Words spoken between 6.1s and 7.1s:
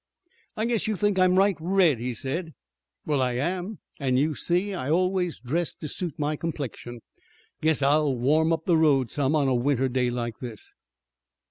my complexion.